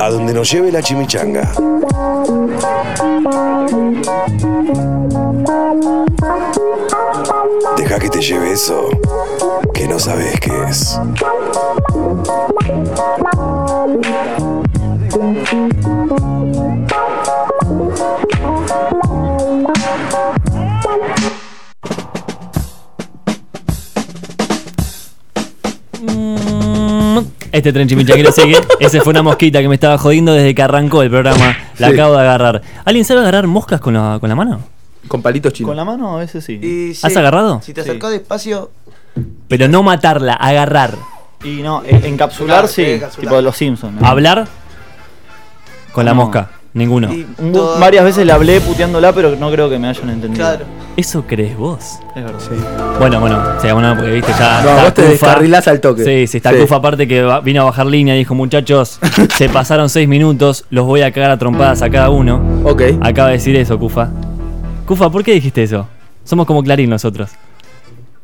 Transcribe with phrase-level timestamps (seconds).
[0.00, 1.52] A donde nos lleve la chimichanga.
[7.76, 8.88] Deja que te lleve eso,
[9.74, 10.98] que no sabes qué es.
[27.58, 28.56] Este tren chimichanguero sigue.
[28.80, 31.56] Ese fue una mosquita que me estaba jodiendo desde que arrancó el programa.
[31.78, 31.94] La Sí.
[31.94, 32.62] acabo de agarrar.
[32.84, 34.60] ¿Alguien sabe agarrar moscas con la, con la mano?
[35.08, 35.70] Con palitos chinos.
[35.70, 36.58] Con la mano a veces sí.
[36.62, 37.60] Y ¿Has sí, agarrado?
[37.62, 37.88] Si te Sí.
[37.90, 38.70] acercás despacio,
[39.48, 40.94] Pero no matarla, agarrar.
[41.42, 43.26] Y no, e- encapsular Claro, sí, encapsular.
[43.26, 44.00] tipo de los Simpsons.
[44.00, 44.06] ¿no?
[44.06, 44.46] Hablar
[45.92, 46.22] con la No.
[46.26, 46.50] mosca.
[46.74, 47.12] Ninguno.
[47.12, 47.26] y
[47.80, 50.44] Varias veces le hablé puteándola, pero no creo que me hayan entendido.
[50.44, 50.64] Claro.
[50.96, 51.98] ¿Eso crees vos?
[52.14, 52.38] Es verdad.
[52.98, 54.62] Bueno, bueno, sí, bueno, porque viste ya.
[54.62, 55.10] No, está vos te Cufa.
[55.12, 56.04] descarrilás al toque.
[56.04, 56.58] Sí, sí, está Sí.
[56.58, 58.98] Cufa aparte que va- vino a bajar línea y dijo, muchachos,
[59.34, 62.40] se pasaron seis minutos, los voy a cagar a trompadas a cada uno.
[62.64, 62.82] Ok.
[63.00, 64.10] Acaba de decir eso, Cufa.
[64.86, 65.86] Cufa, ¿por qué dijiste eso?
[66.24, 67.30] Somos como Clarín nosotros.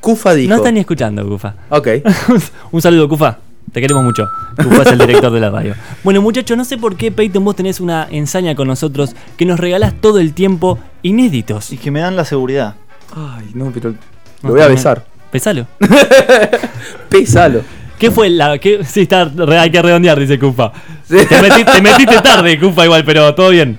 [0.00, 0.50] Cufa dijo.
[0.50, 1.54] No están ni escuchando, Cufa.
[1.70, 1.88] Ok.
[2.72, 3.38] Un saludo, Cufa.
[3.72, 4.28] Te queremos mucho.
[4.56, 5.74] Cufa es el director de la radio.
[6.04, 9.60] Bueno, muchachos, no sé por qué, Peyton, vos tenés una ensaña con nosotros que nos
[9.60, 11.72] regalás todo el tiempo inéditos.
[11.72, 12.74] Y que me dan la seguridad.
[13.14, 13.94] Ay, no, pero.
[14.42, 15.04] Lo voy a besar.
[15.30, 15.66] Pesalo.
[17.08, 17.62] Pésalo.
[17.98, 18.58] ¿Qué fue la.?
[18.58, 20.72] Qué, sí, está, hay que redondear, dice Cufa.
[21.04, 21.16] Sí.
[21.16, 23.78] Te, te metiste tarde, Cufa, igual, pero todo bien.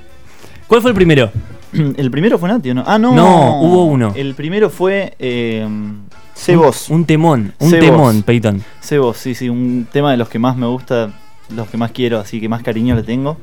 [0.67, 1.31] ¿Cuál fue el primero?
[1.73, 2.83] ¿El primero fue Nati o no?
[2.85, 3.13] Ah, no.
[3.13, 4.13] No, hubo uno.
[4.15, 5.67] El primero fue eh,
[6.39, 6.89] Cebos.
[6.89, 8.63] Un, un temón, un temón, Peyton.
[8.81, 9.49] Cebos, sí, sí.
[9.49, 11.09] Un tema de los que más me gusta,
[11.53, 13.37] los que más quiero, así que más cariño le tengo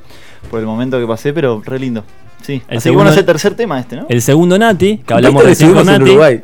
[0.50, 2.04] por el momento que pasé, pero re lindo.
[2.42, 2.62] Sí.
[2.68, 4.06] El así segundo- que bueno, es el tercer tema este, ¿no?
[4.08, 6.02] El segundo Nati, que hablamos recién con en Nati.
[6.10, 6.42] Uruguay.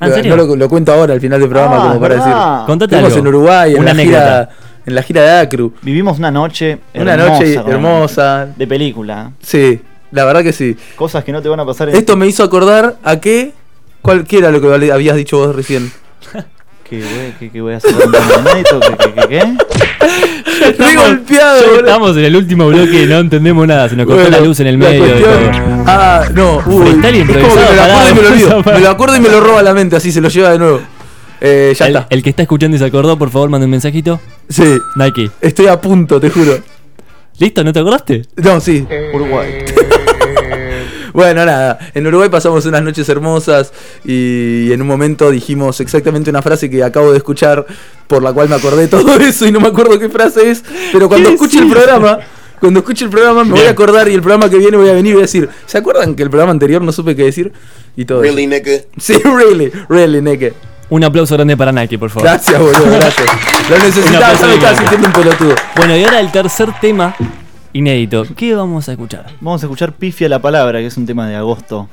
[0.00, 0.36] Ah, ¿en serio?
[0.36, 2.26] No lo, lo cuento ahora al final del programa Ah, como para verdad.
[2.56, 2.66] decir.
[2.66, 3.18] Contate Estuvimos algo.
[3.28, 4.48] en Uruguay, en Una la, gira,
[4.86, 5.72] en la gira de Acru.
[5.82, 8.46] Vivimos una noche Una hermosa noche con- hermosa.
[8.56, 9.30] de película.
[9.40, 10.76] Sí, la verdad que sí.
[10.96, 13.52] Cosas que no te van a pasar en Esto me hizo acordar a que.
[14.04, 15.90] Cualquiera lo que habías dicho vos recién.
[16.90, 17.32] ¿Qué, güey?
[17.38, 17.90] ¿Qué, qué voy a hacer?
[17.94, 19.40] ¿Qué, qué, qué, qué?
[20.78, 23.88] Re golpeado, Ya estamos en el último bloque y no entendemos nada.
[23.88, 25.06] Se nos cortó Bueno, la luz en el medio.
[25.06, 25.84] y cuestión- todo.
[25.86, 26.82] Ah, no, uy.
[26.90, 28.62] Freestyle es como que improvisado, me lo acuerdo y me lo olvido.
[28.74, 30.80] Me lo acuerdo y me lo roba la mente, así se lo lleva de nuevo.
[31.40, 32.06] Eh, ya el, está.
[32.10, 34.20] el que está escuchando y se acordó, por favor, mande un mensajito.
[34.50, 35.30] Sí, Nike.
[35.40, 36.58] estoy a punto, te juro.
[37.38, 37.64] ¿Listo?
[37.64, 38.22] ¿No te acordaste?
[38.36, 38.86] No, sí.
[39.14, 39.64] Uruguay.
[41.14, 43.72] Bueno, nada, en Uruguay pasamos unas noches hermosas
[44.04, 47.64] y en un momento dijimos exactamente una frase que acabo de escuchar,
[48.08, 51.08] por la cual me acordé todo eso y no me acuerdo qué frase es, pero
[51.08, 52.18] cuando ¿Qué escuche el programa,
[52.58, 54.92] cuando escuche el programa me voy a acordar y el programa que viene voy a
[54.92, 57.52] venir y voy a decir, ¿se acuerdan que el programa anterior no supe qué decir?
[57.94, 58.72] Y todo Really, nigga.
[58.72, 58.86] eso.
[58.98, 60.48] Sí, really, really, nigga.
[60.90, 62.28] Un aplauso grande para Nike, por favor.
[62.28, 63.26] Gracias, boludo, gracias.
[63.70, 65.54] Lo necesitaba, ya me estaba sintiendo un pelotudo.
[65.76, 67.14] Bueno, y ahora el tercer tema
[67.74, 68.24] inédito.
[68.34, 69.26] ¿Qué vamos a escuchar?
[69.40, 71.88] Vamos a escuchar Pifia la Palabra, que es un tema de agosto.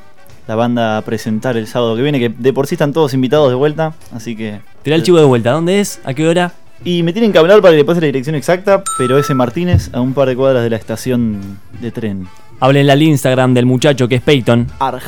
[0.47, 3.49] La banda a presentar el sábado que viene, que de por sí están todos invitados
[3.49, 4.61] de vuelta, así que...
[4.83, 5.51] Tirá el chivo de vuelta.
[5.51, 5.99] ¿Dónde es?
[6.05, 6.53] ¿A qué hora?
[6.83, 9.89] Y me tienen que hablar para que le pase la dirección exacta, pero ese Martínez,
[9.93, 12.27] a un par de cuadras de la estación de tren.
[12.59, 14.67] Háblenle al Instagram del muchacho que es Peyton.
[14.79, 15.03] Arg.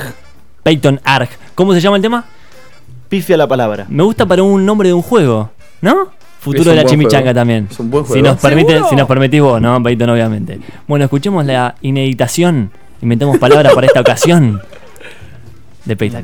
[0.64, 1.30] Peyton Arg.
[1.56, 2.26] ¿Cómo se llama el tema?
[3.10, 3.86] Pifia la Palabra.
[3.90, 5.52] Me gusta para un nombre de un juego,
[5.82, 6.10] ¿no?
[6.44, 7.36] Futuro de la chimichanga juego.
[7.36, 7.68] también.
[7.72, 9.82] Es un buen Si nos, permite, si nos permitís vos, ¿no?
[9.82, 10.60] Peyton, obviamente.
[10.88, 12.70] Bueno, escuchemos la ineditación.
[13.02, 14.62] Inventemos palabras para esta ocasión.
[15.86, 16.24] De Peyton.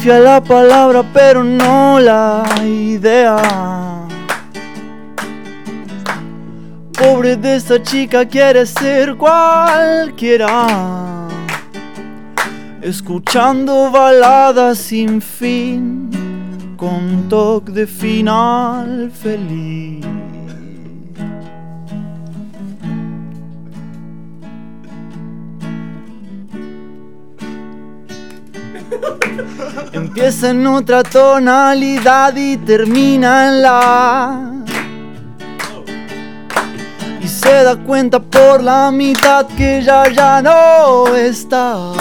[0.00, 0.10] Acción.
[0.10, 3.36] Pifia la palabra, pero no la idea.
[6.92, 10.48] Pobre de esa chica, quiere ser cualquiera.
[12.82, 16.10] Escuchando baladas sin fin,
[16.76, 20.19] con toque de final feliz.
[29.92, 34.52] Empieza en otra tonalidad y termina en la.
[37.20, 41.92] Y se da cuenta por la mitad que ya ya no está.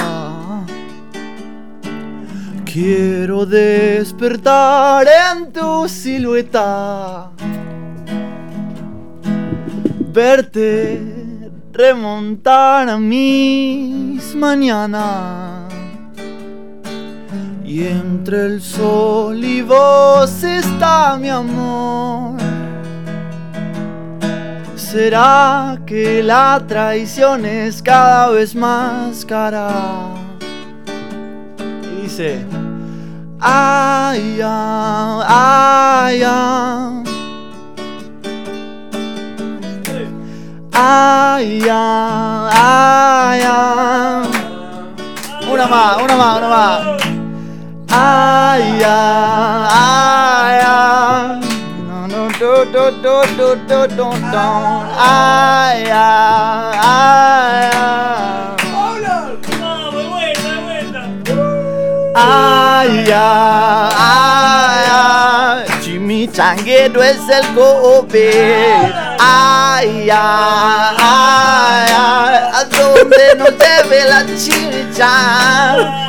[2.65, 7.31] Quiero despertar en tu silueta.
[10.13, 11.19] Verte
[11.73, 15.58] remontar a mis mañanas.
[17.69, 22.35] Y entre el sol y vos está mi amor.
[24.75, 29.69] ¿Será que la traición es cada vez más cara?
[32.01, 32.43] Dice,
[33.39, 37.03] ay, ay, ay, ay.
[40.73, 44.23] Ay, ay, ay.
[45.53, 47.08] Una más, una más, una más.
[47.91, 51.39] Ay, ay, ay, ay.
[51.87, 54.47] No, no, do, do, do, do, do, do, do.
[54.97, 58.09] Ay, ay, ay, ay.
[62.15, 65.65] Ay, ay, ay, ay.
[65.81, 68.31] Jimmy Changuero es el cope.
[69.19, 72.35] Ay, ay, ay, ay.
[72.53, 76.08] A donde nos lleve la chicha.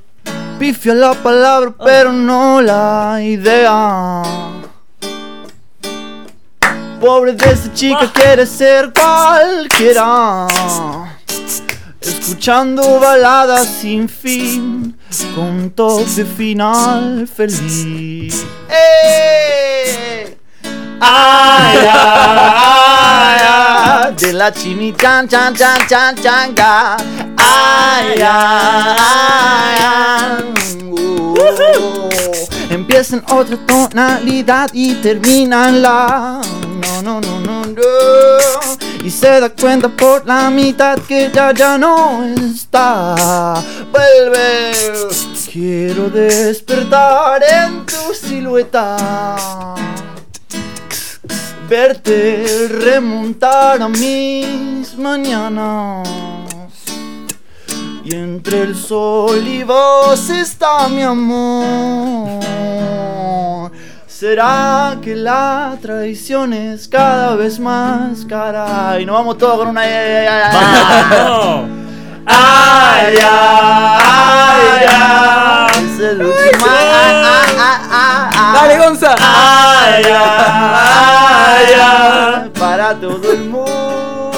[0.61, 4.21] pifia la palabra, pero no la idea.
[6.99, 10.45] Pobre de esa chica quiere ser cualquiera.
[11.99, 14.95] Escuchando baladas sin fin,
[15.33, 18.45] con toque final feliz.
[18.69, 20.37] ¡Eh!
[20.99, 23.60] Ay, ay, ay,
[24.17, 26.97] de la chini chan chan chan chan changa.
[27.37, 30.43] Ay, ay, ay, ay.
[30.91, 31.35] Uh,
[32.69, 36.41] Empieza en otra tonalidad y termina en la.
[36.81, 39.03] No, no, no, no, no.
[39.03, 43.63] Y se da cuenta por la mitad que ya ya no está.
[43.91, 44.71] Vuelve.
[45.51, 49.75] Quiero despertar en tu silueta
[51.71, 56.05] verte remontar a mis mañanas.
[58.03, 62.41] Y entre el sol y vos está mi amor.
[64.05, 68.99] ¿Será que la traición es cada vez más cara?
[68.99, 69.79] Y nos vamos todos con una...
[69.83, 70.57] Ay, ay, ay, ay.
[71.09, 71.69] Vamos.
[72.25, 73.97] Ay, ay,
[74.59, 75.85] ay, ay.
[75.85, 76.65] Es el último.
[76.69, 78.53] Ay, ay, ay, ay, ay.
[78.53, 79.15] ¡Dale, Gonza!
[79.17, 80.60] Ay, ay, ay,
[82.91, 84.31] ay, para todo el mundo.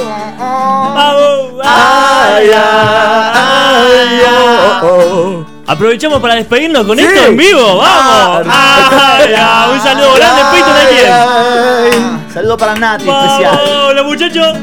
[0.95, 5.45] Vamos, Ay, ay, ay, ay.
[5.65, 7.03] Aprovechamos para despedirnos con Sí.
[7.05, 8.47] esto en vivo, vamos.
[8.49, 12.31] Ay, ay, un saludo grande, Pito de quién.
[12.33, 13.95] Saludo para Nati especial.
[13.95, 14.57] Los muchachos.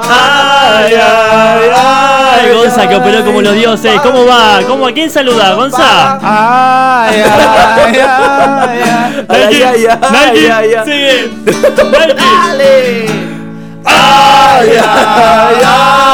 [0.00, 4.00] Ay, ay, Ay, Gonza que operó como los dioses.
[4.00, 4.60] ¿Cómo va?
[4.66, 6.18] ¿Cómo a quién saluda, Gonza?
[6.22, 7.30] Ay, ay,
[7.86, 9.24] ay, ay.
[9.28, 10.84] Ay, ay, ay, Nike, ay, ay.
[10.84, 11.30] sigue.
[12.16, 13.06] Dale.
[13.84, 16.07] Ay, ay, ay.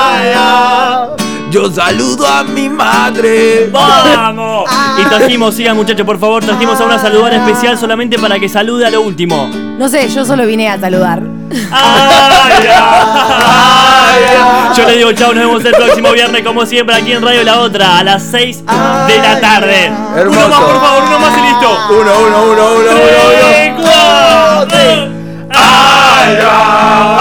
[1.55, 3.69] Yo saludo a mi madre.
[3.71, 4.69] ¡Vamos!
[5.01, 8.85] Y trajimos, sigan muchachos, por favor, trajimos a una saludadora especial solamente para que salude
[8.85, 9.49] a lo último.
[9.79, 11.23] No sé, yo solo vine a saludar.
[11.71, 14.25] Ay, ay, ay.
[14.77, 17.61] Yo le digo chao, nos vemos el próximo viernes como siempre aquí en Radio La
[17.61, 18.65] Otra a las 6
[19.07, 19.93] de la tarde.
[20.17, 20.47] Hermoso.
[20.47, 21.79] Uno más, por favor, uno más y listo.
[21.91, 22.91] Uno, uno, uno, uno, uno,
[23.31, 23.37] uno.
[23.81, 24.79] Cuatro.
[25.51, 26.39] Ay, ay,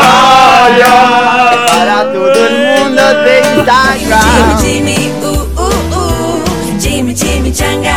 [0.01, 1.57] ay, ay.
[1.67, 2.72] Para todo el mundo
[3.13, 4.57] loving diagram.
[4.61, 6.79] Jimmy, Jimmy, ooh, ooh, ooh.
[6.79, 7.92] Jimmy, Jimmy, Changa.